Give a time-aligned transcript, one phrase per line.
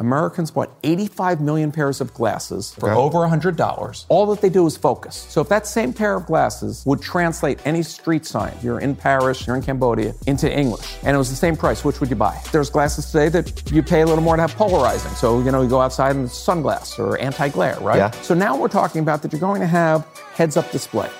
[0.00, 2.98] Americans bought 85 million pairs of glasses for Okay.
[2.98, 4.06] over $100.
[4.08, 5.26] All that they do is focus.
[5.28, 9.46] So if that same pair of glasses would translate any street sign, you're in Paris,
[9.46, 12.40] you're in Cambodia, into English, and it was the same price, which would you buy?
[12.50, 15.12] There's glasses today that you pay a little more to have polarizing.
[15.12, 17.98] So, you know, you go outside and it's sunglass or anti-glare, right?
[17.98, 18.10] Yeah.
[18.22, 21.10] So now we're talking about that you're going to have heads-up display.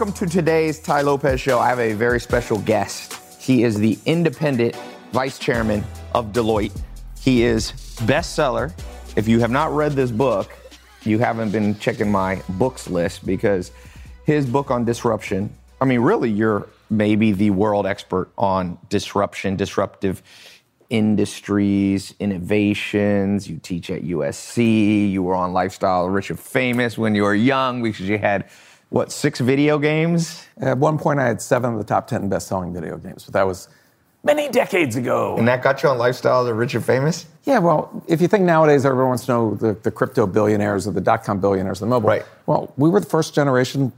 [0.00, 1.58] Welcome to today's Tai Lopez show.
[1.58, 3.20] I have a very special guest.
[3.38, 4.74] He is the independent
[5.12, 6.72] vice chairman of Deloitte.
[7.20, 7.72] He is
[8.06, 8.72] bestseller.
[9.14, 10.56] If you have not read this book,
[11.02, 13.72] you haven't been checking my books list because
[14.24, 20.22] his book on disruption, I mean, really, you're maybe the world expert on disruption, disruptive
[20.88, 23.50] industries, innovations.
[23.50, 25.10] You teach at USC.
[25.10, 28.48] You were on Lifestyle Rich and Famous when you were young because you had,
[28.90, 30.44] what, six video games?
[30.60, 33.46] At one point, I had seven of the top 10 best-selling video games, but that
[33.46, 33.68] was
[34.24, 35.36] many decades ago.
[35.38, 37.26] And that got you on Lifestyle the Rich and Famous?
[37.44, 40.92] Yeah, well, if you think nowadays everyone wants to know the, the crypto billionaires or
[40.92, 42.08] the dot com billionaires, the mobile.
[42.08, 42.24] Right.
[42.46, 43.92] Well, we were the first generation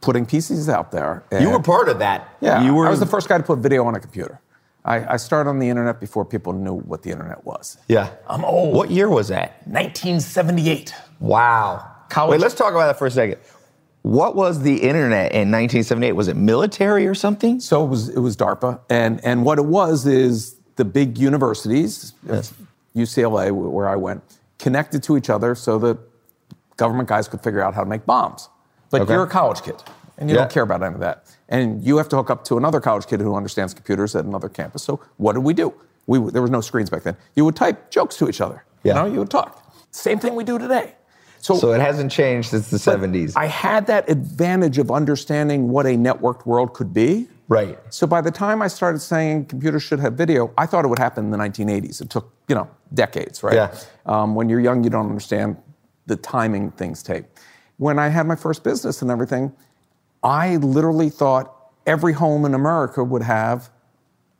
[0.00, 1.24] putting PCs out there.
[1.38, 2.36] You were part of that.
[2.40, 4.40] Yeah, You were I was the first guy to put video on a computer.
[4.84, 7.78] I, I started on the internet before people knew what the internet was.
[7.86, 8.10] Yeah.
[8.28, 8.74] I'm old.
[8.74, 9.64] What year was that?
[9.68, 10.92] 1978.
[11.20, 11.88] Wow.
[12.08, 13.38] College- Wait, let's talk about that for a second.
[14.02, 16.12] What was the internet in 1978?
[16.12, 17.60] Was it military or something?
[17.60, 22.12] So it was it was DARPA, and and what it was is the big universities,
[22.96, 24.22] UCLA, where I went,
[24.58, 25.98] connected to each other so that
[26.76, 28.48] government guys could figure out how to make bombs.
[28.90, 29.12] But Okay.
[29.12, 29.76] you're a college kid,
[30.18, 30.42] and you Yeah.
[30.42, 33.06] don't care about any of that, and you have to hook up to another college
[33.06, 34.82] kid who understands computers at another campus.
[34.82, 35.72] So what did we do?
[36.08, 37.16] We there was no screens back then.
[37.36, 38.64] You would type jokes to each other.
[38.82, 38.94] Yeah.
[38.94, 39.62] You know, you would talk.
[39.92, 40.94] Same thing we do today.
[41.42, 43.32] So it hasn't changed since the 70s.
[43.36, 47.28] I had that advantage of understanding what a networked world could be.
[47.48, 47.78] right.
[47.90, 51.00] So by the time I started saying computers should have video, I thought it would
[51.00, 52.00] happen in the 1980s.
[52.00, 53.54] It took, you know, decades, right?
[53.54, 53.76] Yeah.
[54.06, 55.56] Um, when you're young, you don't understand
[56.06, 57.24] the timing things take.
[57.76, 59.52] When I had my first business and everything,
[60.22, 61.54] I literally thought
[61.86, 63.70] every home in America would have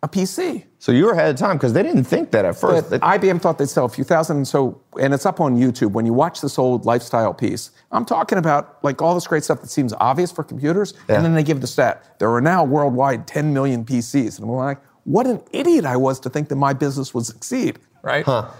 [0.02, 0.64] a PC.
[0.80, 2.90] So you were ahead of time because they didn't think that at first.
[2.90, 4.38] But IBM thought they'd sell a few thousand.
[4.38, 5.92] And so, and it's up on YouTube.
[5.92, 9.60] When you watch this old lifestyle piece, I'm talking about like all this great stuff
[9.60, 10.94] that seems obvious for computers.
[11.08, 11.16] Yeah.
[11.16, 14.38] And then they give the stat there are now worldwide 10 million PCs.
[14.38, 17.78] And I'm like, what an idiot I was to think that my business would succeed,
[18.02, 18.24] right?
[18.24, 18.50] Huh.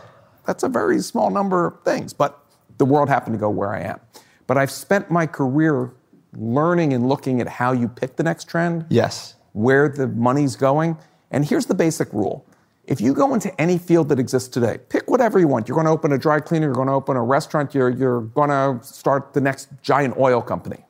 [0.47, 2.44] That's a very small number of things, but
[2.78, 4.00] the world happened to go where I am.
[4.47, 5.92] But I've spent my career
[6.34, 9.34] learning and looking at how you pick the next trend yes.
[9.52, 10.97] where the money's going.
[11.32, 12.47] And here's the basic rule.
[12.84, 15.69] If you go into any field that exists today, pick whatever you want.
[15.69, 18.20] You're going to open a dry cleaner, you're going to open a restaurant, you're, you're
[18.20, 20.84] going to start the next giant oil company.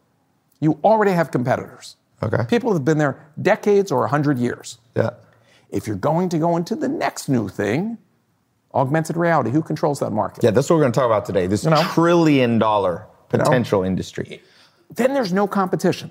[0.60, 1.96] You already have competitors.
[2.22, 2.44] Okay.
[2.48, 4.78] People have been there decades or 100 years.
[4.96, 5.10] Yeah.
[5.70, 7.98] If you're going to go into the next new thing,
[8.74, 10.44] augmented reality, who controls that market?
[10.44, 11.46] Yeah, that's what we're going to talk about today.
[11.46, 11.82] This know?
[11.92, 13.38] trillion dollar know?
[13.38, 14.42] potential industry.
[14.94, 16.10] Then there's no competition.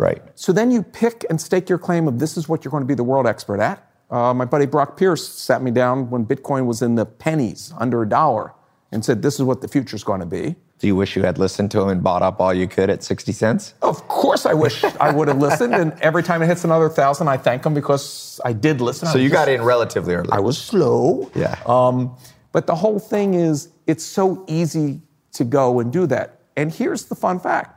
[0.00, 0.22] Right.
[0.34, 2.86] So then you pick and stake your claim of this is what you're going to
[2.86, 3.86] be the world expert at.
[4.10, 8.02] Uh, my buddy Brock Pierce sat me down when Bitcoin was in the pennies, under
[8.02, 8.54] a dollar,
[8.90, 10.56] and said, This is what the future's going to be.
[10.78, 13.04] Do you wish you had listened to him and bought up all you could at
[13.04, 13.74] 60 cents?
[13.82, 15.74] Of course, I wish I would have listened.
[15.74, 19.06] And every time it hits another thousand, I thank him because I did listen.
[19.08, 20.30] So you just- got in relatively early.
[20.32, 21.30] I was slow.
[21.34, 21.58] Yeah.
[21.66, 22.16] Um,
[22.52, 26.40] but the whole thing is, it's so easy to go and do that.
[26.56, 27.76] And here's the fun fact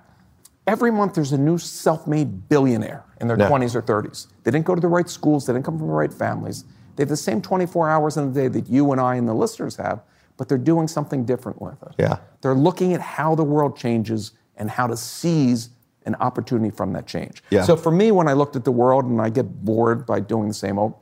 [0.68, 3.50] every month there's a new self made billionaire in their Yeah.
[3.50, 4.28] 20s or 30s.
[4.44, 6.66] They didn't go to the right schools, they didn't come from the right families.
[6.96, 9.34] They have the same 24 hours in a day that you and I and the
[9.34, 10.02] listeners have,
[10.38, 11.96] but they're doing something different with it.
[11.98, 12.18] Yeah.
[12.42, 15.70] They're looking at how the world changes and how to seize
[16.06, 17.44] an opportunity from that change.
[17.50, 17.64] Yeah.
[17.64, 20.50] So for me, when I looked at the world and I get bored by doing
[20.50, 20.94] the same old,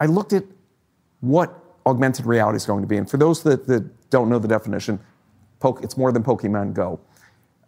[0.00, 0.44] I looked at
[1.20, 1.52] what
[1.84, 2.96] augmented reality is going to be.
[2.96, 4.98] And for those that, that don't know the definition,
[5.58, 7.00] poke, it's more than Pokemon Go.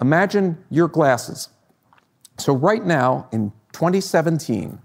[0.03, 1.49] Imagine your glasses.
[2.37, 4.81] So, right now in 2017,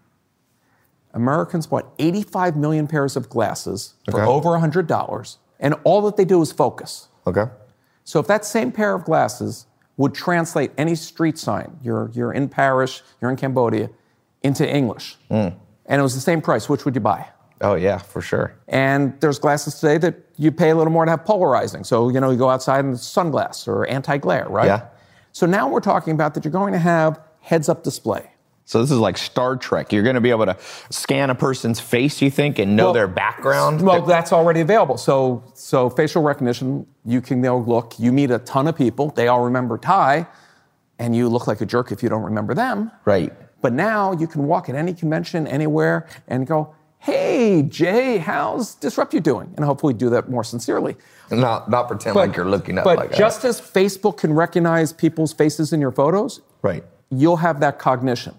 [1.16, 4.32] Americans bought 85 million pairs of glasses for Okay.
[4.32, 7.10] over $100, and all that they do is focus.
[7.26, 7.46] okay.
[8.04, 9.66] So if that same pair of glasses
[9.98, 13.90] would translate any street sign, you're, you're in Paris, you're in Cambodia,
[14.44, 15.54] into English, mm.
[15.88, 17.28] and it was the same price, which would you buy?
[17.60, 18.54] Oh, yeah, for sure.
[18.70, 21.84] And there's glasses today that you pay a little more to have polarizing.
[21.84, 24.68] So, you know, you go outside and it's sunglass or anti-glare, right?
[24.68, 24.86] Yeah.
[25.38, 28.32] So now we're talking about that you're going to have heads-up display.
[28.66, 29.94] So this is like Star Trek.
[29.94, 30.58] You're going to be able to
[30.90, 33.84] scan a person's face, you think, and know Well, their background.
[33.84, 34.98] Well, that's already available.
[34.98, 38.00] So, so facial recognition, you can go look.
[38.00, 39.12] You meet a ton of people.
[39.12, 40.26] They all remember Tai.
[40.98, 42.92] and you look like a jerk if you don't remember them.
[43.06, 43.32] Right.
[43.62, 49.14] But now you can walk at any convention anywhere and go, "Hey, Jay, how's Disrupt
[49.14, 50.96] you doing?" And hopefully do that more sincerely.
[51.32, 55.34] Not not pretend like you're looking up But like just as Facebook can recognize people's
[55.34, 56.84] faces in your photos, Right.
[57.10, 58.34] you'll have that cognition.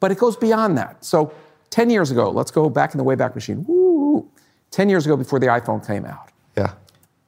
[0.00, 1.04] But it goes beyond that.
[1.04, 1.32] So
[1.70, 3.64] 10 years ago, let's go back in the Wayback Machine.
[3.66, 4.28] Woo!
[4.70, 6.30] 10 years ago before the iPhone came out.
[6.56, 6.72] Yeah.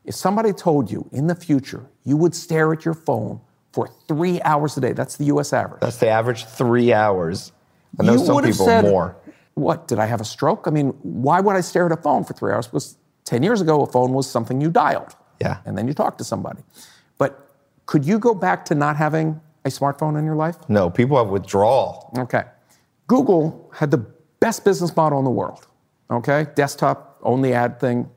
[0.05, 3.41] If somebody told you in the future you would stare at your phone
[3.73, 5.81] for three hours a day, that's the US average.
[5.81, 7.53] That's the average three hours.
[7.99, 9.17] I know you some people said, more.
[9.57, 10.65] What, did I have a stroke?
[10.67, 12.67] I mean, why would I stare at a phone for three hours?
[12.67, 15.17] Because 10 years ago, a phone was something you dialed.
[15.41, 15.59] Yeah.
[15.65, 16.63] And then you talked to somebody.
[17.17, 17.51] But
[17.87, 20.57] could you go back to not having a smartphone in your life?
[20.69, 22.13] No, people have withdrawal.
[22.19, 22.45] Okay.
[23.07, 24.05] Google had the
[24.41, 25.67] best business model in the world.
[26.11, 26.49] Okay.
[26.55, 28.11] Desktop, only ad thing.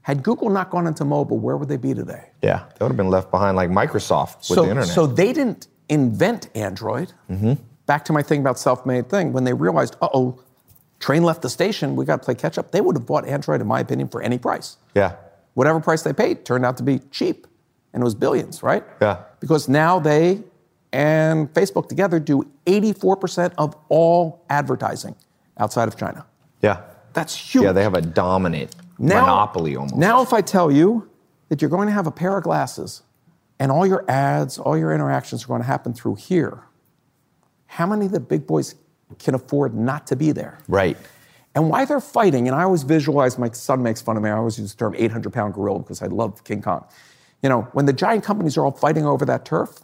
[0.00, 2.30] Had Google not gone into mobile, where would they be today?
[2.42, 2.64] Yeah.
[2.78, 4.88] They would have been left behind like Microsoft with so, the internet.
[4.88, 7.12] so they didn't invent Android.
[7.30, 7.54] Mm-hmm.
[7.84, 9.34] Back to my thing about self-made thing.
[9.34, 10.40] When they realized, uh-oh,
[11.00, 12.70] train left the station, we got to play catch up.
[12.72, 14.76] They would have bought Android, in my opinion, for any price.
[14.94, 15.16] yeah.
[15.54, 17.46] Whatever price they paid turned out to be cheap,
[17.92, 18.84] and it was billions, right?
[19.02, 19.22] Yeah.
[19.40, 20.44] Because now they
[20.92, 25.16] and Facebook together do 84% of all advertising
[25.58, 26.24] outside of China.
[26.62, 26.82] Yeah.
[27.12, 27.64] That's huge.
[27.64, 29.96] Yeah, they have a dominant Now- monopoly almost.
[29.96, 31.10] Now, if I tell you
[31.48, 33.02] that you're going to have a pair of glasses
[33.58, 36.62] and all your ads, all your interactions are going to happen through here,
[37.66, 38.76] how many of the big boys
[39.18, 40.58] can afford not to be there?
[40.68, 40.96] right.
[41.54, 44.34] And why they're fighting, and I always visualize, my son makes fun of me, I
[44.36, 46.84] always use the term 800 pound gorilla because I love King Kong.
[47.42, 49.80] You know, when the giant companies are all fighting over that turf,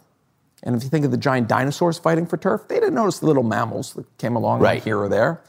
[0.63, 3.25] and if you think of the giant dinosaurs fighting for turf, they didn't notice the
[3.25, 4.81] little mammals that came along Right.
[4.83, 5.41] here or there.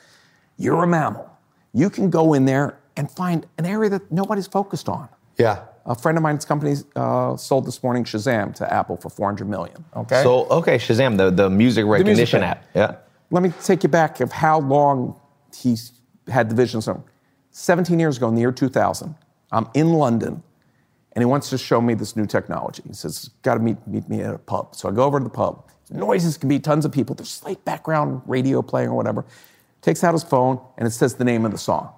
[0.57, 1.31] You're a mammal.
[1.73, 5.09] You can go in there and find an area that nobody's focused on.
[5.39, 5.61] Yeah.
[5.85, 9.85] A friend of mine's company uh, sold this morning Shazam to Apple for 400 million.
[9.95, 10.23] Okay.
[10.25, 12.49] So okay, Shazam, the, the music recognition thing.
[12.51, 12.65] app.
[12.75, 12.97] Yeah.
[13.31, 15.21] Let me take you back of how long
[15.55, 15.93] he's
[16.29, 17.03] had the vision zone.
[17.51, 19.15] 17 years ago, in the year 2000,
[19.53, 20.43] I'm in London,
[21.13, 22.83] and he wants to show me this new technology.
[22.87, 25.25] He says, "Got to meet meet me at a pub." So I go over to
[25.25, 25.65] the pub.
[25.91, 27.15] Noises can be tons of people.
[27.15, 29.25] There's slight background radio playing or whatever.
[29.83, 31.93] Takes out his phone, and it says the name of the song.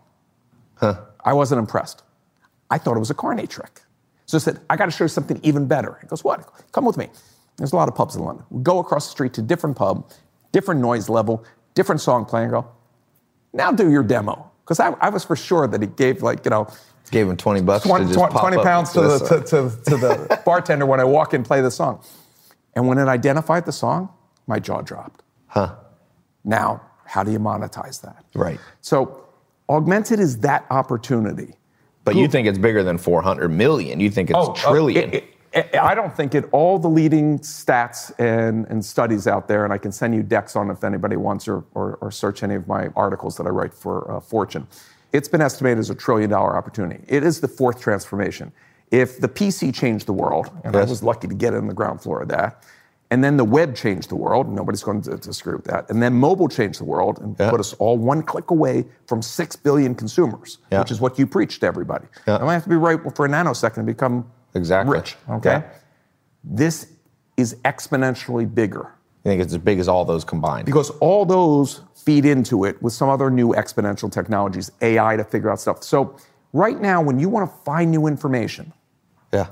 [0.74, 1.00] Huh.
[1.24, 2.02] I wasn't impressed.
[2.70, 3.82] I thought it was a carny trick.
[4.26, 5.98] So I said, I got to show you something even better.
[6.02, 6.46] He goes, What?
[6.72, 7.08] Come with me.
[7.56, 8.44] There's a lot of pubs in London.
[8.50, 10.10] We go across the street to a different pub,
[10.52, 12.48] different noise level, different song playing.
[12.48, 12.68] I go,
[13.52, 14.50] Now do your demo.
[14.64, 16.68] Because I, I was for sure that he gave, like, you know,
[17.10, 19.40] Gave him 20 bucks 20, to just pop 20 up pounds to the, to, uh,
[19.40, 22.04] to, to the bartender when I walk in and play the song.
[22.74, 24.10] And when it identified the song,
[24.46, 25.22] my jaw dropped.
[25.46, 25.74] Huh.
[26.44, 28.26] Now, how do you monetize that?
[28.34, 28.60] Right.
[28.82, 29.24] So,
[29.70, 31.54] augmented is that opportunity.
[32.04, 34.00] But you think it's bigger than 400 million.
[34.00, 35.08] You think it's Oh, trillion.
[35.08, 36.44] it- it- it- I don't think it.
[36.52, 40.56] All the leading stats and, and studies out there, and I can send you decks
[40.56, 43.72] on if anybody wants or, or, or search any of my articles that I write
[43.74, 44.66] for uh, Fortune.
[45.12, 47.02] It's been estimated as a trillion dollar opportunity.
[47.08, 48.52] It is the fourth transformation.
[48.90, 52.00] If the PC changed the world, and I was lucky to get in the ground
[52.02, 52.64] floor of that,
[53.10, 56.12] and then the web changed the world, nobody's going to disagree with that, and then
[56.12, 57.50] mobile changed the world and Yeah.
[57.50, 60.80] put us all one click away from six billion consumers, Yeah.
[60.80, 62.04] which is what you preach to everybody.
[62.26, 62.36] Yeah.
[62.36, 64.26] I might have to be right for a nanosecond to become
[64.58, 64.98] Exactly.
[64.98, 65.16] rich.
[65.30, 65.50] Okay.
[65.50, 65.62] Yeah.
[66.44, 66.92] This
[67.36, 68.92] is exponentially bigger
[69.24, 70.66] You think it's as big as all those combined.
[70.66, 75.50] because all those feed into it with some other new exponential technologies, AI to figure
[75.50, 75.82] out stuff.
[75.82, 76.16] So
[76.52, 78.72] right now, when you want to find new information,
[79.32, 79.48] yeah.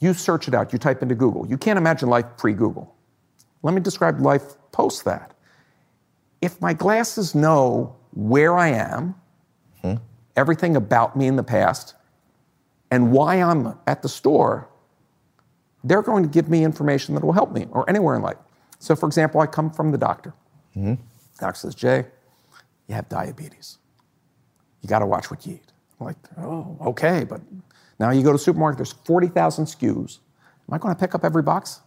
[0.00, 0.72] you search it out.
[0.72, 1.46] You type into Google.
[1.46, 2.94] You can't imagine life pre-Google.
[3.62, 5.34] Let me describe life post that.
[6.40, 9.14] If my glasses know where I am,
[9.82, 9.94] hmm?
[10.36, 11.94] everything about me in the past,
[12.90, 14.68] and why I'm at the store,
[15.84, 18.38] they're going to give me information that will help me or anywhere in life.
[18.78, 20.34] So, for example, I come from the doctor.
[21.40, 22.06] Doctor says, Jay,
[22.86, 23.78] you have diabetes.
[24.80, 25.72] You got to watch what you eat.
[26.00, 27.40] I'm like, oh, okay, but
[27.98, 30.18] now you go to the supermarket, there's 40,000 SKUs.
[30.68, 31.80] Am I going to pick up every box?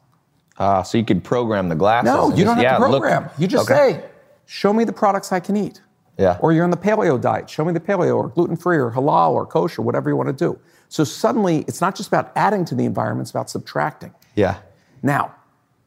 [0.58, 2.12] Uh, so you could program the glasses.
[2.14, 3.30] No, you don't have yeah, to look- program.
[3.38, 3.94] you just Okay.
[4.02, 4.06] say,
[4.46, 5.82] show me the products I can eat.
[6.22, 6.38] Yeah.
[6.40, 7.50] Or you're on the paleo diet.
[7.50, 10.34] Show me the paleo or gluten free or halal or kosher, whatever you want to
[10.46, 10.60] do.
[10.88, 14.14] So suddenly, it's not just about adding to the environment, it's about subtracting.
[14.36, 14.58] Yeah.
[15.02, 15.34] Now,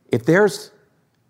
[0.08, 0.72] if there's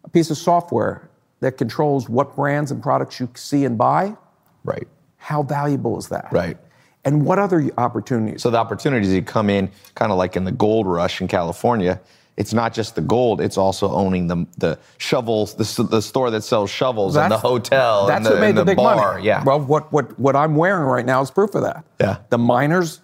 [0.05, 4.17] a piece of software that controls what brands and products you see and buy,
[4.65, 4.89] Right.
[5.19, 6.29] how valuable is that?
[6.33, 6.57] Right.
[7.05, 8.43] And what other opportunities?
[8.43, 12.01] So the opportunities that come in, kind of like in the gold rush in California,
[12.37, 16.43] it's not just the gold; it's also owning the the shovels, the, the store that
[16.43, 19.15] sells shovels, and the hotel, That's and the, what made the, the, big bar.
[19.15, 19.25] money.
[19.27, 19.45] Yeah.
[19.45, 21.85] Well, what, what, what I'm wearing right now is proof of that.
[22.01, 22.19] Yeah.
[22.31, 23.01] The miners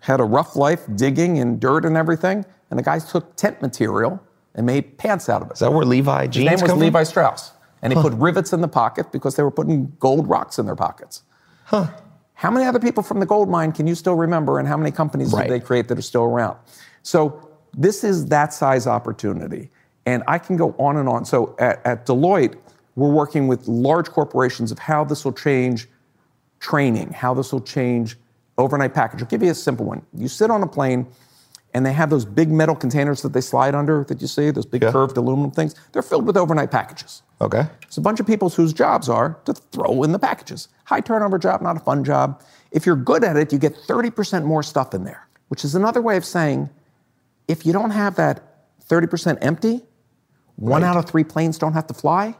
[0.00, 4.22] had a rough life digging in dirt and everything, and the guys took tent material
[4.54, 5.54] and made pants out of it.
[5.54, 7.02] Is that where Levi jeans His name was Levi?
[7.04, 7.52] Strauss.
[7.82, 10.76] And he put rivets in the pocket because they were putting gold rocks in their
[10.76, 11.22] pockets.
[11.64, 11.88] Huh.
[12.34, 14.90] How many other people from the gold mine can you still remember, and how many
[14.92, 15.48] companies Right.
[15.48, 16.58] did they create that are still around?
[17.02, 19.70] So this is that size opportunity,
[20.06, 21.24] and I can go on and on.
[21.24, 22.56] So at, at Deloitte,
[22.96, 25.88] we're working with large corporations of how this will change
[26.60, 28.16] training, how this will change
[28.58, 29.22] overnight package.
[29.22, 30.02] I'll give you a simple one.
[30.14, 31.06] You sit on a plane,
[31.74, 34.66] and they have those big metal containers that they slide under that you see, those
[34.66, 34.92] big Yeah.
[34.92, 35.74] curved aluminum things.
[35.92, 37.22] They're filled with overnight packages.
[37.40, 37.66] Okay.
[37.82, 40.68] It's a bunch of people whose jobs are to throw in the packages.
[40.84, 42.42] High turnover job, not a fun job.
[42.70, 46.02] If you're good at it, you get 30% more stuff in there, which is another
[46.02, 46.68] way of saying
[47.48, 48.42] if you don't have that
[48.88, 49.82] 30% empty,
[50.56, 50.88] one Right.
[50.88, 52.36] out of three planes don't have to fly,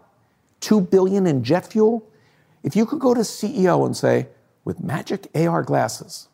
[0.60, 2.04] two billion in jet fuel.
[2.62, 4.28] If you could go to CEO and say,
[4.64, 6.28] with magic AR glasses,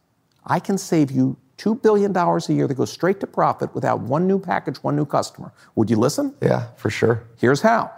[0.44, 4.26] I can save you $2 billion a year that goes straight to profit without one
[4.26, 5.52] new package, one new customer.
[5.74, 6.34] Would you listen?
[6.42, 7.24] Yeah, for sure.
[7.36, 7.90] Here's how.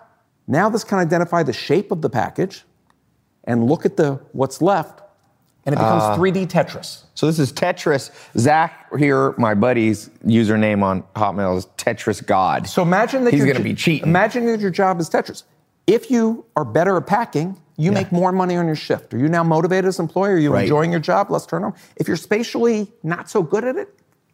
[0.46, 2.64] Now this can identify the shape of the package
[3.44, 5.02] and look at the what's left,
[5.66, 7.04] and it becomes 3D Tetris.
[7.14, 8.10] So this is Tetris.
[8.38, 12.66] Zach here, my buddy's username on Hotmail is Tetris God.
[12.66, 14.08] So imagine that he's going to be cheating.
[14.08, 15.42] Imagine that your job is Tetris.
[15.86, 19.12] If you are better at packing, you make more money on your shift.
[19.14, 20.34] Are you now motivated as an employer?
[20.34, 20.62] Are you Right.
[20.62, 21.30] enjoying your job?
[21.30, 21.76] Less turnover.
[21.96, 23.88] If you're spatially not so good at it,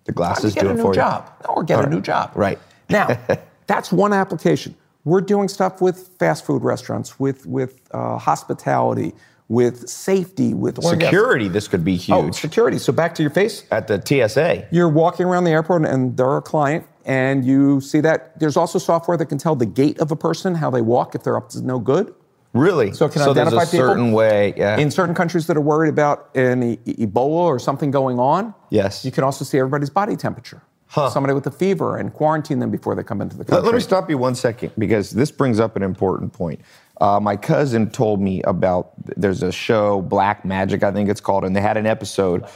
[0.05, 1.31] the why don't glasses you get do a it new for job.
[1.47, 2.33] No, or get All a new job.
[2.35, 2.59] Right.
[2.89, 3.19] Now,
[3.67, 4.75] that's one application.
[5.05, 9.15] We're doing stuff with fast food restaurants, with with uh, hospitality,
[9.49, 10.83] with safety, with.
[10.83, 12.17] Security, this could be huge.
[12.17, 12.35] Oh, huge.
[12.35, 12.79] security.
[12.79, 13.65] So back to your face.
[13.71, 14.69] At the TSA.
[14.71, 18.79] You're walking around the airport and they're a client, and you see that there's also
[18.79, 21.49] software that can tell the gait of a person, how they walk, if they're up
[21.51, 22.15] to no good.
[22.53, 22.93] Really?
[22.93, 24.55] So it can there's identify a people certain way.
[24.57, 24.79] Yeah.
[24.79, 26.77] In certain countries that are worried about an e-
[27.07, 29.05] Ebola or something going on, Yes.
[29.05, 30.63] you can also see everybody's body temperature.
[30.89, 31.11] Huh.
[31.11, 33.67] Somebody with a fever and quarantine them before they come into the Let, country.
[33.67, 36.61] let me stop you one second because this brings up an important point.
[37.01, 41.45] Uh, my cousin told me about there's a show, Black Magic, I think it's called,
[41.45, 42.47] and they had an episode,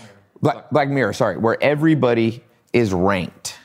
[0.41, 2.43] Black, Black Mirror, sorry, where everybody
[2.73, 3.59] is ranked.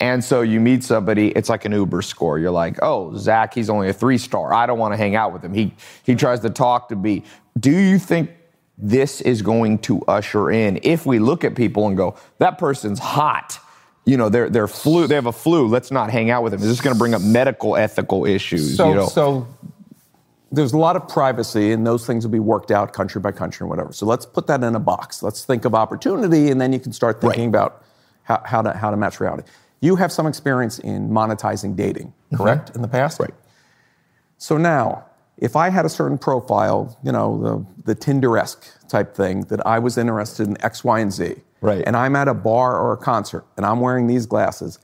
[0.00, 2.38] And so you meet somebody, it's like an Uber score.
[2.38, 4.52] You're like, oh, Zach, he's only a three star.
[4.54, 5.52] I don't want to hang out with him.
[5.52, 7.24] He he tries to talk to me.
[7.58, 8.30] Do you think
[8.76, 13.00] this is going to usher in if we look at people and go, that person's
[13.00, 13.58] hot?
[14.04, 15.66] You know, they're they're flu, they have a flu.
[15.66, 16.62] Let's not hang out with them.
[16.62, 18.76] Is this going to bring up medical ethical issues?
[18.76, 19.06] So, you know?
[19.06, 19.48] so
[20.50, 23.64] there's a lot of privacy, and those things will be worked out country by country
[23.64, 23.92] and whatever.
[23.92, 25.22] So let's put that in a box.
[25.22, 27.60] Let's think of opportunity, and then you can start thinking Right.
[27.60, 27.84] about
[28.22, 29.44] how, how, to, how to match reality.
[29.80, 32.36] You have some experience in monetizing dating, mm-hmm.
[32.36, 33.20] correct, in the past?
[33.20, 33.34] Right.
[34.38, 35.04] So now,
[35.36, 39.78] if I had a certain profile, you know, the, the Tinder-esque type thing, that I
[39.78, 41.82] was interested in X, Y, and Z, Right.
[41.86, 44.78] and I'm at a bar or a concert, and I'm wearing these glasses,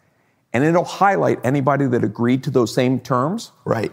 [0.52, 3.92] and it'll highlight anybody that agreed to those same terms, right.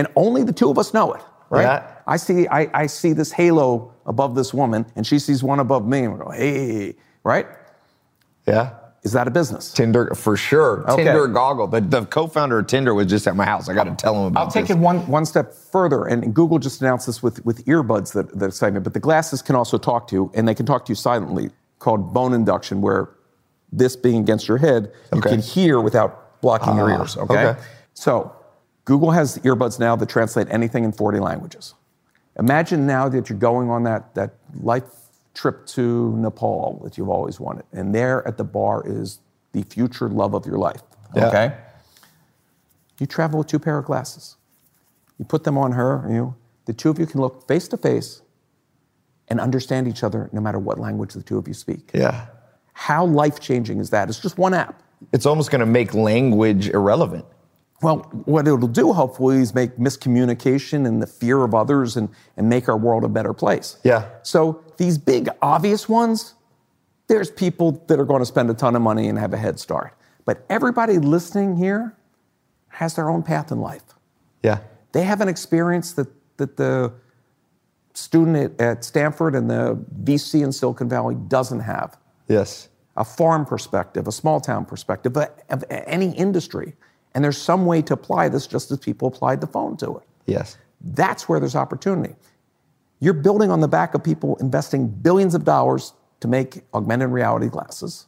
[0.00, 1.64] And only the two of us know it, right?
[1.64, 1.92] Yeah.
[2.06, 5.86] I see, I, I see this halo above this woman, and she sees one above
[5.86, 7.46] me, and we go, hey, right?
[8.48, 8.70] Yeah.
[9.02, 9.74] Is that a business?
[9.74, 10.90] Tinder for sure.
[10.90, 11.04] Okay.
[11.04, 11.66] Tinder goggle.
[11.66, 13.68] The, the co-founder of Tinder was just at my house.
[13.68, 14.44] I got to tell him about it.
[14.44, 14.76] I'll take this.
[14.76, 18.46] it one, one step further, and Google just announced this with, with earbuds that, that
[18.46, 20.92] excite me, but the glasses can also talk to you, and they can talk to
[20.92, 23.10] you silently, called bone induction, where
[23.70, 27.48] this being against your head, you can hear without blocking your Ah, ears, okay?
[27.48, 27.60] okay.
[27.92, 28.34] So
[28.84, 31.74] Google has earbuds now that translate anything in 40 languages.
[32.38, 34.84] Imagine now that you're going on that, that life
[35.34, 39.20] trip to Nepal that you've always wanted, and there at the bar is
[39.52, 40.82] the future love of your life,
[41.14, 41.28] Yeah.
[41.28, 41.56] okay?
[42.98, 44.36] You travel with two pair of glasses.
[45.18, 46.34] You put them on her, you.
[46.66, 48.22] The two of you can look face to face
[49.28, 51.90] and understand each other no matter what language the two of you speak.
[51.94, 52.26] Yeah.
[52.72, 54.08] How life changing is that?
[54.08, 54.82] It's just one app.
[55.12, 57.24] It's almost going to make language irrelevant.
[57.82, 62.48] Well, what it'll do, hopefully, is make miscommunication and the fear of others and, and
[62.48, 63.78] make our world a better place.
[63.84, 64.06] Yeah.
[64.22, 66.34] So these big, obvious ones,
[67.06, 69.58] there's people that are going to spend a ton of money and have a head
[69.58, 69.96] start.
[70.26, 71.96] But everybody listening here
[72.68, 73.82] has their own path in life.
[74.42, 74.60] Yeah.
[74.92, 76.92] They have an experience that, that the
[77.94, 81.96] student at, at Stanford and the VC in Silicon Valley doesn't have.
[82.28, 82.68] Yes.
[82.96, 86.74] A farm perspective, a small town perspective, of, of any industry.
[87.14, 90.02] And there's some way to apply this just as people applied the phone to it.
[90.26, 90.56] Yes.
[90.80, 92.14] That's where there's opportunity.
[93.00, 97.48] You're building on the back of people investing billions of dollars to make augmented reality
[97.48, 98.06] glasses.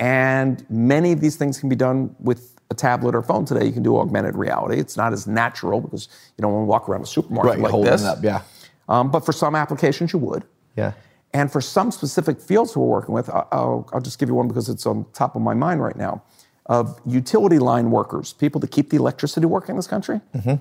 [0.00, 3.64] And many of these things can be done with a tablet or phone today.
[3.64, 4.78] You can do augmented reality.
[4.80, 7.60] It's not as natural because you don't want to walk around a supermarket Right.
[7.60, 8.02] like holding this.
[8.02, 8.18] it up.
[8.22, 8.42] Yeah.
[8.88, 10.44] Um, but for some applications, you would.
[10.76, 10.92] Yeah.
[11.34, 14.68] And for some specific fields we're working with, I'll, I'll just give you one because
[14.68, 16.22] it's on top of my mind right now.
[16.66, 20.54] Of utility line workers, people to keep the electricity working in this country, mm-hmm.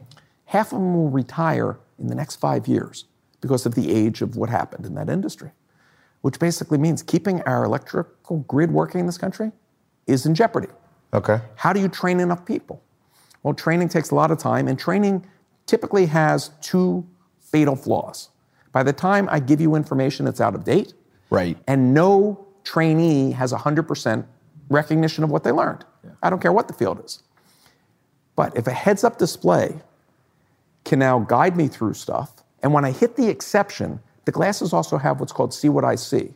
[0.46, 3.05] half of them will retire in the next five years
[3.39, 5.51] because of the age of what happened in that industry,
[6.22, 9.51] which basically means keeping our electrical grid working in this country
[10.08, 10.67] is in jeopardy.
[11.13, 11.39] Okay.
[11.55, 12.81] How do you train enough people?
[13.43, 15.25] Well, training takes a lot of time, and training
[15.65, 17.05] typically has two
[17.39, 18.29] fatal flaws.
[18.72, 20.93] By the time I give you information that's out of date,
[21.29, 21.58] Right.
[21.67, 24.25] and no trainee has 100%
[24.72, 25.86] recognition of what they learned.
[26.24, 27.22] I don't care what the field is.
[28.36, 29.82] But if a heads up display
[30.84, 32.32] can now guide me through stuff,
[32.63, 35.96] and when I hit the exception, the glasses also have what's called See What I
[35.96, 36.34] See.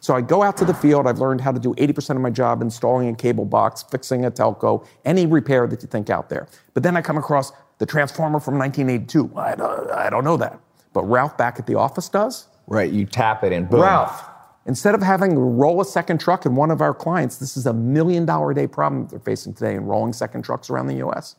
[0.00, 2.30] So I go out to the field, I've learned how to do 80% of my
[2.30, 6.46] job installing a cable box, fixing a telco, any repair that you think out there.
[6.74, 9.36] But then I come across the transformer from 1982.
[9.36, 10.60] I don't, I don't know that.
[10.92, 12.46] But Ralph back at the office does.
[12.68, 12.92] Right.
[12.92, 13.80] You tap it and boom.
[13.80, 14.27] Ralph,
[14.68, 17.66] instead of having to roll a second truck in one of our clients, this is
[17.66, 20.86] a million dollar a day problem that they're facing today in rolling second trucks around
[20.86, 21.34] the US.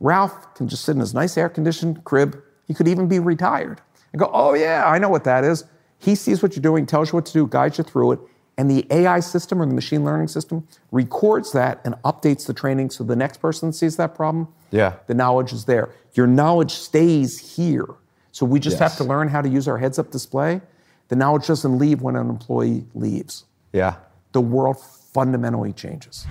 [0.00, 2.42] Ralph can just sit in his nice air conditioned crib.
[2.66, 3.80] He could even be retired
[4.12, 5.64] and go, Oh, yeah, I know what that is.
[5.98, 8.20] He sees what you're doing, tells you what to do, guides you through it.
[8.58, 12.90] And the AI system or the machine learning system records that and updates the training
[12.90, 14.94] so the next person sees that problem, Yeah.
[15.06, 15.90] the knowledge is there.
[16.14, 17.86] Your knowledge stays here.
[18.32, 20.60] So we just have to learn how to use our heads up display.
[21.08, 23.44] The knowledge doesn't leave when an employee leaves.
[23.72, 23.96] Yeah.
[24.32, 24.80] The world
[25.12, 26.26] fundamentally changes.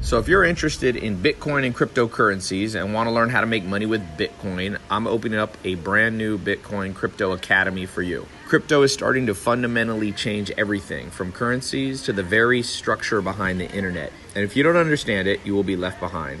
[0.00, 3.64] So, if you're interested in Bitcoin and cryptocurrencies and want to learn how to make
[3.64, 8.26] money with Bitcoin, I'm opening up a brand new Bitcoin Crypto Academy for you.
[8.46, 13.68] Crypto is starting to fundamentally change everything from currencies to the very structure behind the
[13.72, 14.12] internet.
[14.36, 16.40] And if you don't understand it, you will be left behind.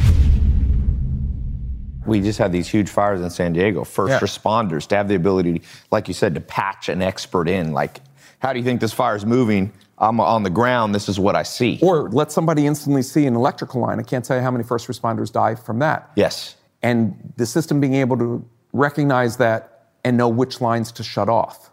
[2.05, 3.83] We just had these huge fires in San Diego.
[3.83, 4.19] First Yeah.
[4.19, 5.61] responders to have the ability,
[5.91, 7.73] like you said, to patch an expert in.
[7.73, 8.01] Like,
[8.39, 9.71] how do you think this fire is moving?
[9.99, 10.95] I'm on the ground.
[10.95, 11.77] This is what I see.
[11.81, 13.99] Or let somebody instantly see an electrical line.
[13.99, 16.09] I can't tell you how many first responders die from that.
[16.15, 16.55] yes.
[16.83, 21.69] And the system being able to recognize that and know which lines to shut off.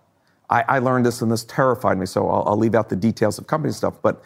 [0.51, 3.39] I, I learned this and this terrified me, so I'll, I'll leave out the details
[3.39, 3.95] of company stuff.
[4.03, 4.23] But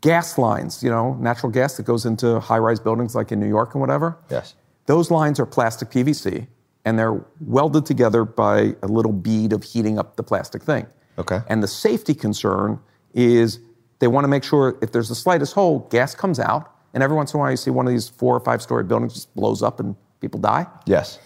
[0.00, 3.48] gas lines, you know, natural gas that goes into high rise buildings like in New
[3.48, 4.16] York and whatever.
[4.30, 4.54] Yes.
[4.88, 6.46] Those lines are plastic PVC
[6.86, 10.86] and they're welded together by a little bead of heating up the plastic thing.
[11.18, 11.40] Okay.
[11.48, 12.80] And the safety concern
[13.12, 13.60] is
[13.98, 16.74] they want to make sure if there's the slightest hole, gas comes out.
[16.94, 18.82] And every once in a while, you see one of these four or five story
[18.82, 20.66] buildings just blows up and people die.
[20.86, 21.18] Yes.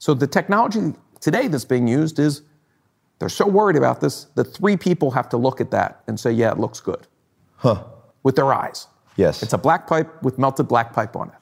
[0.00, 2.42] So the technology today that's being used is
[3.20, 6.32] they're so worried about this that three people have to look at that and say,
[6.32, 7.06] yeah, it looks good.
[7.58, 7.84] Huh.
[8.24, 8.88] With their eyes.
[9.14, 9.40] Yes.
[9.40, 11.36] It's a black pipe with melted black pipe on it.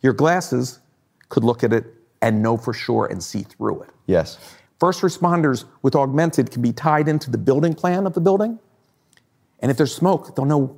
[0.00, 0.80] Your glasses
[1.28, 1.84] could look at it
[2.22, 3.90] and know for sure and see through it.
[4.06, 4.38] yes.
[4.78, 8.58] First responders with augmented can be tied into the building plan of the building.
[9.60, 10.76] And if there's smoke, they'll know,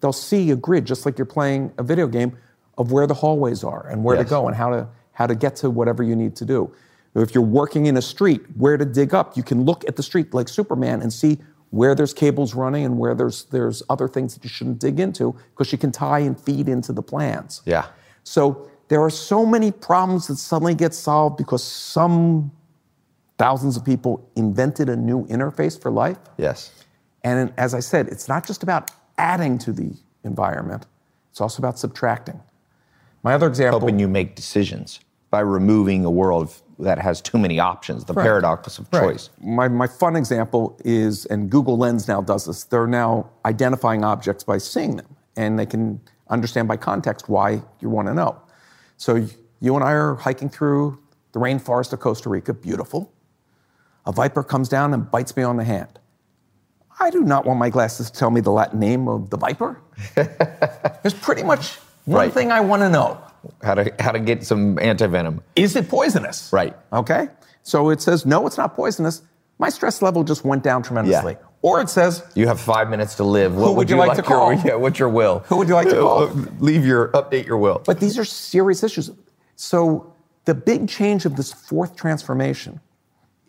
[0.00, 2.36] they'll see a grid, just like you're playing a video game,
[2.76, 4.26] of where the hallways are and where Yes.
[4.26, 6.70] to go and how to, how to get to whatever you need to do.
[7.14, 10.02] If you're working in a street, where to dig up, you can look at the
[10.02, 11.38] street like Superman and see
[11.70, 15.34] where there's cables running and where there's, there's other things that you shouldn't dig into
[15.52, 17.62] because you can tie and feed into the plans.
[17.64, 17.86] Yeah.
[18.24, 22.50] So there are so many problems that suddenly get solved because some
[23.36, 26.18] thousands of people invented a new interface for life.
[26.36, 26.72] Yes.
[27.22, 29.92] And as I said, it's not just about adding to the
[30.24, 30.86] environment,
[31.30, 32.40] it's also about subtracting.
[33.22, 37.58] My other example Helping you make decisions by removing a world that has too many
[37.58, 39.30] options, the paradox of choice.
[39.40, 44.44] My, my fun example is, and Google Lens now does this, they're now identifying objects
[44.44, 48.40] by seeing them, and they can understand by context why you want to know.
[48.98, 49.26] So
[49.60, 50.98] you and I are hiking through
[51.32, 53.12] the rainforest of Costa Rica, beautiful.
[54.06, 55.98] A viper comes down and bites me on the hand.
[57.00, 59.80] I do not want my glasses to tell me the Latin name of the viper.
[60.14, 62.32] There's pretty much one Right.
[62.32, 63.22] thing I want to know.
[63.62, 65.40] How to how to get some antivenom.
[65.54, 66.52] Is it poisonous?
[66.52, 66.76] Right.
[66.92, 67.28] Okay.
[67.62, 69.22] So it says, no, it's not poisonous.
[69.58, 71.34] My stress level just went down tremendously.
[71.40, 71.46] Yeah.
[71.60, 73.54] Or it says, You have five minutes to live.
[73.54, 74.52] What would you like to call?
[74.52, 75.40] Your, yeah, what's your will?
[75.40, 76.24] Who would you like to call?
[76.24, 77.82] Uh, Leave your update your will.
[77.84, 79.10] But these are serious issues.
[79.56, 80.12] So
[80.44, 82.80] the big change of this fourth transformation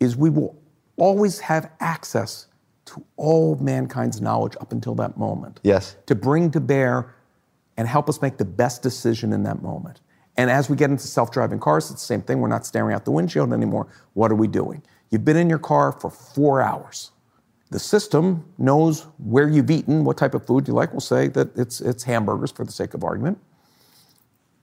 [0.00, 0.60] is we will
[0.96, 2.46] always have access
[2.86, 5.60] to all mankind's knowledge up until that moment.
[5.62, 5.96] Yes.
[6.06, 7.14] To bring to bear
[7.76, 10.00] and help us make the best decision in that moment.
[10.36, 12.40] And as we get into self-driving cars, it's the same thing.
[12.40, 13.86] We're not staring out the windshield anymore.
[14.14, 14.82] What are we doing?
[15.10, 17.12] You've been in your car for four hours.
[17.70, 20.92] The system knows where you've eaten, what type of food you like.
[20.92, 23.38] We'll say that it's, it's hamburgers for the sake of argument.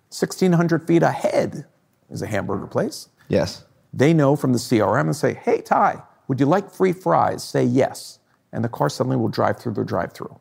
[0.09, 1.65] 1,600 feet ahead
[2.09, 3.07] is a hamburger place.
[3.29, 3.63] Yes.
[3.93, 7.43] They know from the CRM and say, hey, Tai, would you like free fries?
[7.43, 8.19] Say yes.
[8.51, 10.37] And the car suddenly will drive through their drive through.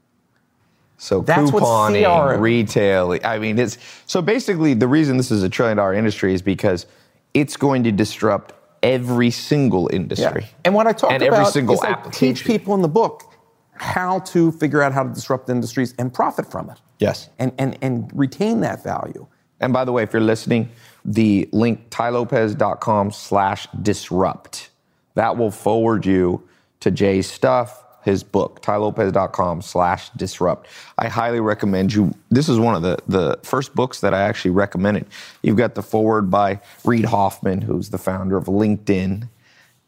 [0.99, 3.25] So That's couponing, CRM retailing.
[3.25, 6.87] I mean, it's so basically the reason this is a trillion dollar industry is because
[7.35, 8.55] it's going to disrupt
[8.87, 10.47] every single industry.
[10.65, 13.25] And what I talk and about every single is I teach people in the book
[13.73, 16.81] how to figure out how to disrupt industries and profit from it.
[16.99, 17.29] Yes.
[17.39, 19.27] And, and, and retain that value.
[19.61, 20.71] And by the way, if you're listening,
[21.05, 24.71] the link tailopez.com slash disrupt.
[25.15, 26.47] That will forward you
[26.81, 30.69] to Jay's stuff, his book, tailopez.com slash disrupt.
[30.97, 32.15] I highly recommend you.
[32.31, 35.07] This is one of the, the first books that I actually recommended.
[35.43, 39.29] You've got the foreword by Reid Hoffman, who's the founder of LinkedIn.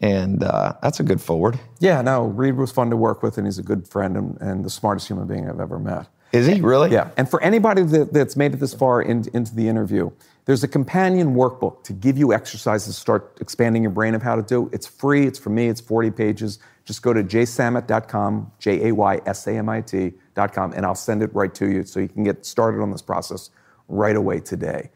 [0.00, 1.60] And uh, that's a good foreword.
[1.78, 4.64] Yeah, no, Reed was fun to work with, and he's a good friend and, and
[4.64, 6.06] the smartest human being I've ever met.
[6.32, 6.90] Is he really?
[6.90, 10.10] Yeah, and for anybody that, that's made it this far in, into the interview,
[10.44, 14.34] there's a companion workbook to give you exercises to start expanding your brain of how
[14.34, 14.68] to do.
[14.72, 15.26] It's free.
[15.26, 15.68] It's for me.
[15.68, 16.58] It's 40 pages.
[16.88, 22.24] Just go to jaysamit.com, J-A-Y-S-A-M-I-T.com, and I'll send it right to you so you can
[22.24, 23.50] get started on this process
[23.88, 24.88] right away today.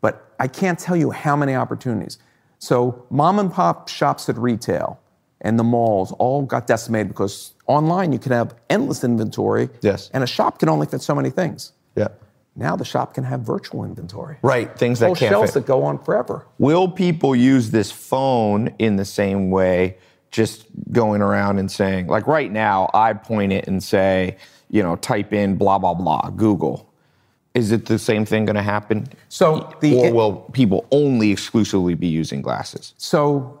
[0.00, 2.18] But I can't tell you how many opportunities.
[2.58, 4.98] So mom and pop shops at retail
[5.40, 9.68] and the malls all got decimated because online you can have endless inventory.
[9.82, 10.10] Yes.
[10.12, 11.74] And a shop can only fit so many things.
[11.94, 12.08] Yeah.
[12.56, 14.38] Now the shop can have virtual inventory.
[14.42, 14.76] Right.
[14.76, 15.60] Things that Whole can't shelves fit.
[15.60, 16.44] that go on forever.
[16.58, 19.98] Will people use this phone in the same way,
[20.36, 24.36] just going around and saying, like right now, I point it and say,
[24.68, 26.92] you know, type in blah, blah, blah, Google.
[27.54, 29.06] Is it the same thing going to happen?
[29.30, 32.92] So the- or will people only exclusively be using glasses?
[32.98, 33.58] So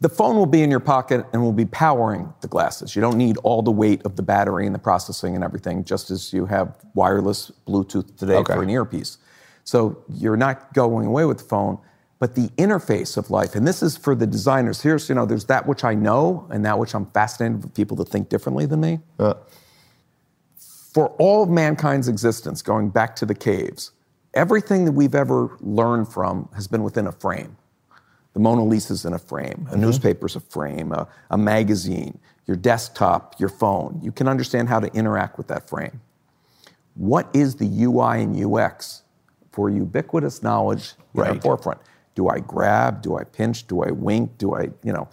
[0.00, 2.96] the phone will be in your pocket and will be powering the glasses.
[2.96, 6.10] You don't need all the weight of the battery and the processing and everything, just
[6.10, 8.54] as you have wireless Bluetooth today Okay.
[8.54, 9.18] for an earpiece.
[9.62, 11.78] So you're not going away with the phone,
[12.22, 14.80] but the interface of life, and this is for the designers.
[14.80, 17.96] Here's, you know, there's that which I know and that which I'm fascinated with people
[17.96, 19.00] that think differently than me.
[19.18, 19.34] Uh,
[20.94, 23.90] for all of mankind's existence, going back to the caves,
[24.34, 27.56] everything that we've ever learned from has been within a frame.
[28.34, 33.40] The Mona Lisa's in a frame, a newspaper's a frame, a, a magazine, your desktop,
[33.40, 33.98] your phone.
[34.00, 36.00] You can understand how to interact with that frame.
[36.94, 39.02] What is the UI and UX
[39.50, 41.80] for ubiquitous knowledge in our forefront?
[42.14, 43.02] Do I grab?
[43.02, 43.66] Do I pinch?
[43.66, 44.36] Do I wink?
[44.38, 45.08] Do I, you know,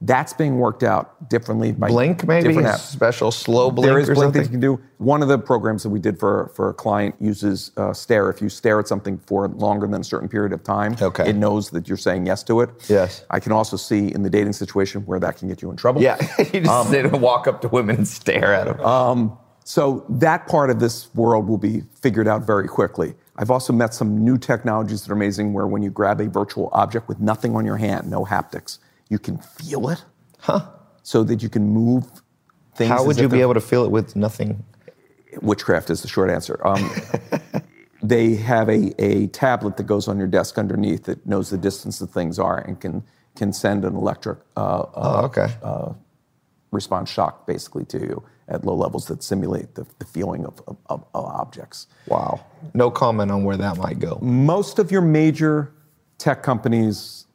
[0.00, 2.48] that's being worked out differently by blink, maybe?
[2.48, 2.78] different A apps.
[2.80, 4.78] special slow blink There is blink that you can do.
[4.98, 8.28] One of the programs that we did for, for a client uses uh, stare.
[8.28, 11.30] If you stare at something for longer than a certain period of time, Okay.
[11.30, 12.70] it knows that you're saying yes to it.
[12.88, 13.24] Yes.
[13.30, 16.02] I can also see in the dating situation where that can get you in trouble.
[16.02, 19.32] Yeah, you just Um, sit and walk up to women and stare at them.
[19.66, 23.14] So that part of this world will be figured out very quickly.
[23.36, 26.68] I've also met some new technologies that are amazing where when you grab a virtual
[26.72, 30.04] object with nothing on your hand, no haptics, you can feel it.
[30.38, 30.66] Huh.
[31.02, 32.04] So that you can move
[32.74, 32.90] things.
[32.90, 34.64] How would you be able to feel it with nothing?
[35.42, 36.64] Witchcraft is the short answer.
[36.66, 36.90] Um,
[38.02, 41.98] they have a, a tablet that goes on your desk underneath that knows the distance
[41.98, 43.02] that things are and can
[43.36, 45.48] can send an electric uh, uh, Oh, okay.
[46.74, 50.76] Response shock basically to you at low levels that simulate the, the feeling of, of,
[50.90, 51.86] of, objects.
[52.06, 52.44] wow.
[52.74, 54.18] No comment on where that might go.
[54.20, 55.72] Most of your major
[56.18, 57.26] tech companies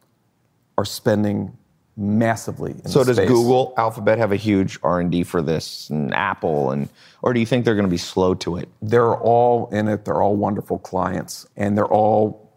[0.78, 1.58] are spending
[1.98, 2.72] massively.
[2.72, 3.28] In So does space.
[3.28, 6.90] Google, Alphabet have a huge R and D for this, and Apple, and
[7.22, 8.70] or do you think they're going to be slow to it?
[8.82, 10.06] They're all in it.
[10.06, 12.50] They're all wonderful clients, and they're all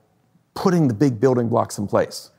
[0.54, 2.30] putting the big building blocks in place.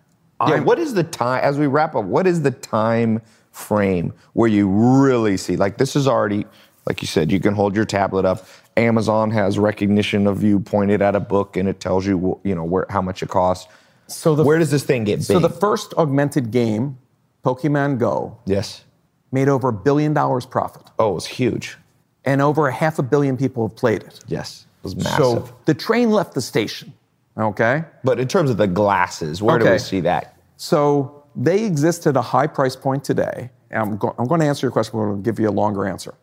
[0.42, 2.06] Yeah, I'm- what is the time as we wrap up?
[2.06, 3.22] What is the time
[3.54, 6.46] frame where you really see like this is already
[6.88, 8.46] like you said you can hold your tablet up.
[8.76, 12.63] Amazon has recognition of you pointed at a book and it tells you you know
[12.66, 13.72] where how much it costs.
[14.08, 15.26] So the- where does this thing get big?
[15.26, 16.98] So the first augmented game,
[17.46, 18.84] Pokemon Go, yes.
[19.32, 21.78] made over a billion dollars profit, Oh, it's huge.
[22.26, 24.20] and over a half a billion people have played it.
[24.28, 25.16] Yes, it was massive.
[25.18, 26.92] So the train left the station.
[27.38, 27.84] Okay.
[28.04, 30.38] but in terms of the glasses, where do we see that?
[30.58, 33.50] So they exist at a high price point today.
[33.72, 35.50] And I'm, go- I'm going to answer your question, but I'm going to give you
[35.50, 36.13] a longer answer.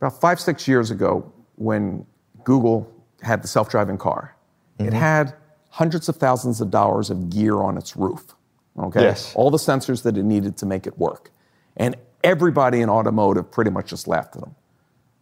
[0.00, 2.06] About five, six years ago, when
[2.44, 2.90] Google
[3.22, 4.36] had the self driving car,
[4.78, 4.94] it Mm-hmm.
[4.96, 5.34] had
[5.70, 8.34] hundreds of thousands of dollars of gear on its roof.
[8.78, 9.02] Okay?
[9.02, 9.32] Yes.
[9.34, 11.30] All the sensors that it needed to make it work.
[11.76, 14.54] And everybody in automotive pretty much just laughed at them.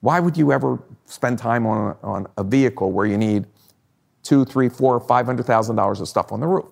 [0.01, 3.47] Why would you ever spend time on a, on a vehicle where you need
[4.23, 6.69] two, three, four, five hundred thousand dollars of stuff on the roof?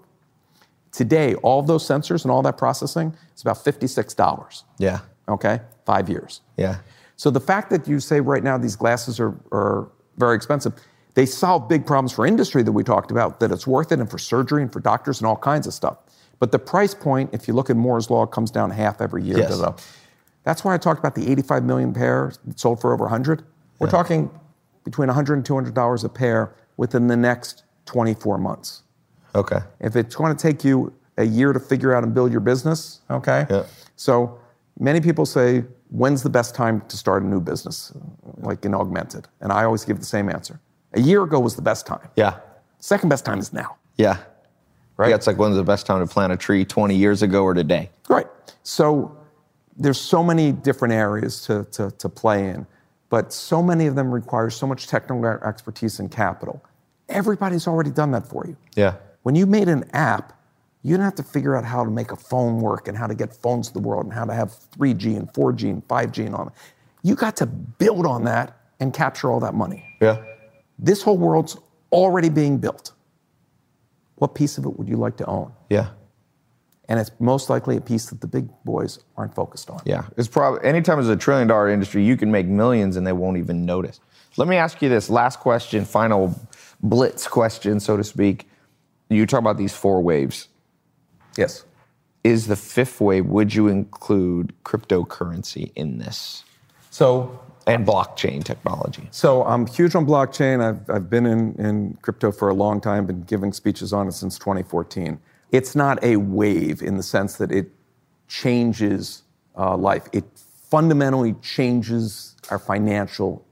[0.93, 4.65] Today, all those sensors and all that processing is about fifty-six dollars.
[4.79, 5.01] Yeah.
[5.29, 6.41] Okay, five years.
[6.57, 6.79] Yeah.
[7.17, 10.73] So the fact that you say right now these glasses are, are very expensive,
[11.15, 14.11] they solve big problems for industry that we talked about, that it's worth it, and
[14.11, 15.99] for surgery and for doctors and all kinds of stuff.
[16.39, 19.23] But the price point, if you look at Moore's law, it comes down half every
[19.23, 19.39] year.
[19.39, 19.61] Yes.
[20.45, 23.45] That's why I talked about the 85 million pair that sold for over 100.
[23.79, 24.31] We're talking
[24.85, 28.83] between 100 and 200 dollars a pair within the next 24 months.
[29.35, 29.59] Okay.
[29.81, 33.01] If it's going to take you a year to figure out and build your business,
[33.11, 33.47] okay?
[33.51, 33.65] Yeah.
[33.97, 34.39] So
[34.79, 37.93] many people say, when's the best time to start a new business,
[38.39, 39.29] like in augmented?
[39.41, 40.61] And I always give the same answer.
[40.95, 42.09] A year ago was the best time.
[42.17, 42.39] Yeah.
[42.79, 43.77] Second best time is now.
[43.97, 44.19] Yeah.
[44.97, 45.11] Right.
[45.11, 46.65] Yeah, it's like when's the best time to plant a tree?
[46.65, 47.91] 20 years ago or today?
[48.09, 48.27] Right.
[48.63, 49.17] So
[49.77, 52.67] there's so many different areas to, to, to play in,
[53.09, 56.63] but so many of them require so much technical expertise and capital.
[57.09, 58.57] Everybody's already done that for you.
[58.77, 58.97] Yeah.
[59.23, 60.33] When you made an app,
[60.83, 63.15] you didn't have to figure out how to make a phone work and how to
[63.15, 66.35] get phones to the world and how to have 3G and 4G and 5G and
[66.35, 66.55] all that.
[67.03, 69.85] You got to build on that and capture all that money.
[70.01, 70.23] Yeah.
[70.79, 71.57] This whole world's
[71.93, 72.93] already being built.
[74.17, 75.53] What piece of it would you like to own?
[75.69, 75.91] Yeah.
[76.89, 79.81] And it's most likely a piece that the big boys aren't focused on.
[79.85, 80.05] Yeah.
[80.17, 83.37] It's probably anytime it's a trillion dollar industry, you can make millions and they won't
[83.37, 84.01] even notice.
[84.37, 86.35] Let me ask you this last question, final
[86.83, 88.49] blitz question, so to speak.
[89.11, 90.49] You talk about these four waves.
[91.37, 91.65] Yes.
[92.23, 96.45] Is the fifth wave, would you include cryptocurrency in this?
[96.91, 99.09] So And blockchain technology?
[99.11, 100.63] So I'm huge on blockchain.
[100.63, 104.13] I've, I've been in, in crypto for a long time, been giving speeches on it
[104.13, 105.19] since 2014.
[105.51, 107.71] It's not a wave in the sense that it
[108.29, 109.23] changes
[109.59, 110.09] uh, life.
[110.13, 110.25] It
[110.71, 113.45] fundamentally changes our financial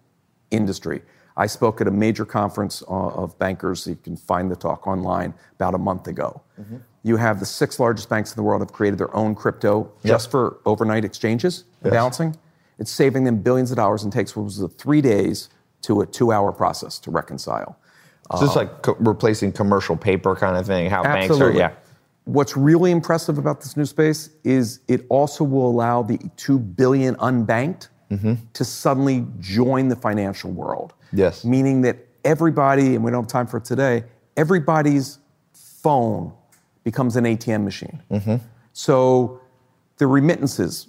[0.50, 1.02] industry.
[1.38, 3.86] I spoke at a major conference uh, of bankers.
[3.86, 6.42] You can find the talk online about a month ago.
[7.04, 10.30] You have the six largest banks in the world have created their own crypto just
[10.32, 11.92] for overnight exchanges and Yes.
[11.92, 12.36] balancing.
[12.80, 15.48] It's saving them billions of dollars and takes what was a three days
[15.82, 17.76] to a two hour process to reconcile.
[18.34, 20.90] Is this like co- replacing commercial paper kind of thing?
[20.90, 21.70] How banks are, yeah.
[22.24, 27.14] What's really impressive about this new space is it also will allow the 2 billion
[27.16, 28.34] unbanked Mm-hmm.
[28.54, 30.94] to suddenly join the financial world.
[31.12, 31.44] Yes.
[31.44, 34.04] Meaning that everybody, and we don't have time for today,
[34.36, 35.18] everybody's
[35.52, 36.32] phone
[36.84, 38.02] becomes an ATM machine.
[38.10, 38.36] Mm-hmm.
[38.72, 39.40] So
[39.98, 40.88] the remittances,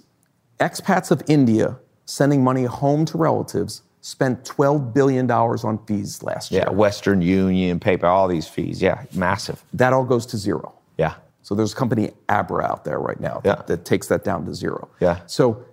[0.58, 6.62] expats of India sending money home to relatives spent $12 billion on fees last year.
[6.66, 8.80] Yeah, Western Union, PayPal, all these fees.
[8.80, 9.62] Yeah, massive.
[9.74, 10.74] That all goes to zero.
[10.96, 11.14] Yeah.
[11.42, 13.56] So there's a company Abra out there right now Yeah.
[13.56, 14.88] that, that takes that down to zero.
[15.00, 15.20] Yeah.
[15.26, 15.64] So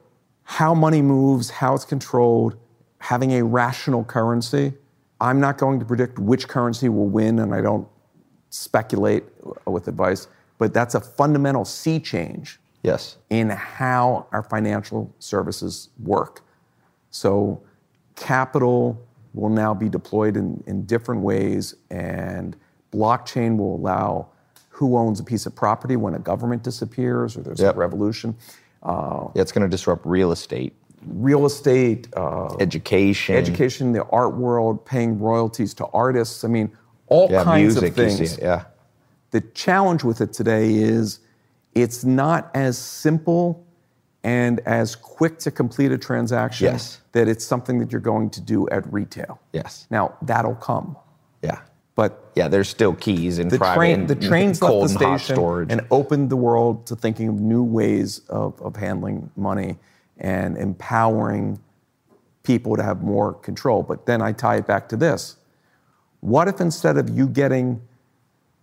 [0.43, 2.57] how money moves, how it's controlled,
[2.99, 4.73] having a rational currency.
[5.19, 7.88] I'm not going to predict which currency will win, and I don't
[8.49, 9.23] speculate
[9.65, 13.17] with advice, but that's a fundamental sea change Yes.
[13.29, 16.41] in how our financial services work.
[17.12, 17.62] So,
[18.15, 18.99] capital
[19.33, 22.55] will now be deployed in, in different ways, and
[22.91, 24.27] blockchain will allow
[24.69, 27.75] who owns a piece of property when a government disappears or there's Yep.
[27.75, 28.36] a revolution.
[28.83, 30.73] Uh, Yeah, it's going to disrupt real estate,
[31.10, 33.36] real estate, uh, education.
[33.36, 36.43] education, the art world, paying royalties to artists.
[36.43, 36.72] I mean,
[37.08, 37.89] all Yeah, kinds music.
[37.89, 38.38] of things.
[38.39, 38.63] Yeah.
[39.32, 41.20] The challenge with it today is
[41.74, 43.63] it's not as simple
[44.24, 47.00] and as quick to complete a transaction Yes.
[47.13, 49.39] that it's something that you're going to do at retail.
[49.54, 49.86] Yes.
[49.89, 50.98] Now, that'll come.
[51.41, 51.60] Yeah.
[51.96, 55.08] But Yeah, there's still keys in the private train, and the trains cold left the
[55.08, 55.72] and station storage.
[55.72, 59.78] and opened the world to thinking of new ways of, of handling money
[60.19, 61.60] and empowering
[62.43, 63.84] people to have more control.
[63.84, 65.38] But then I tie it back to this.
[66.21, 67.82] What if instead of you getting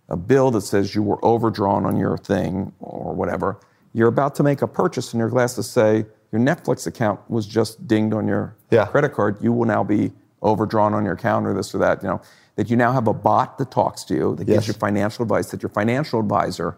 [0.09, 3.59] a bill that says you were overdrawn on your thing or whatever,
[3.93, 7.87] you're about to make a purchase and your glasses say your Netflix account was just
[7.87, 8.85] dinged on your Yeah.
[8.85, 10.11] credit card, you will now be
[10.43, 12.21] overdrawn on your account or this or that, you know,
[12.55, 14.55] that you now have a bot that talks to you, that Yes.
[14.57, 16.77] gives you financial advice, that your financial advisor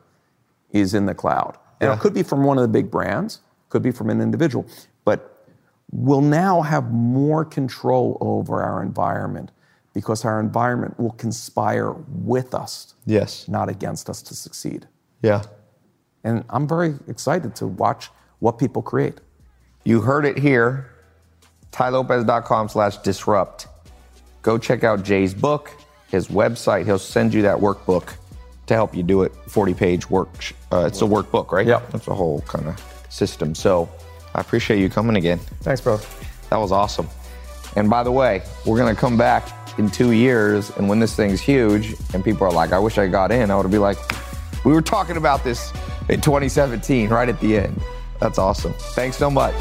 [0.71, 1.57] is in the cloud.
[1.81, 1.95] And Yeah.
[1.95, 4.65] it could be from one of the big brands, could be from an individual,
[5.05, 5.45] but
[5.91, 9.51] we'll now have more control over our environment
[9.93, 13.47] because our environment will conspire with us, Yes.
[13.47, 14.87] not against us to succeed.
[15.21, 15.41] Yeah.
[16.23, 19.19] And I'm very excited to watch what people create.
[19.83, 20.91] You heard it here.
[21.71, 23.67] tailopez.com slash disrupt.
[24.41, 25.71] Go check out Jay's book,
[26.09, 26.85] his website.
[26.85, 28.13] He'll send you that workbook
[28.67, 29.33] to help you do it.
[29.47, 30.29] 40 page work.
[30.71, 31.65] Uh, it's a workbook, right?
[31.67, 31.95] Yep.
[31.95, 33.55] It's a whole kind of system.
[33.55, 33.89] So
[34.33, 35.39] I appreciate you coming again.
[35.61, 35.99] Thanks, bro.
[36.49, 37.07] That was awesome.
[37.75, 41.15] And by the way, we're going to come back in two years, and when this
[41.15, 43.97] thing's huge and people are like, I wish I got in, I would be like,
[44.65, 45.71] we were talking about this
[46.09, 47.79] in 2017, right at the end.
[48.19, 48.73] That's awesome.
[48.73, 49.53] Thanks so much.